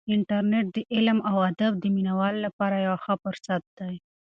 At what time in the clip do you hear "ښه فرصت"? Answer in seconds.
3.03-3.63